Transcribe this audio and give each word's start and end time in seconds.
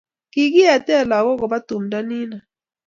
Kikiete 0.31 0.95
lagok 1.09 1.37
kuba 1.41 1.57
tumdo 1.67 1.99
nino 2.09 2.37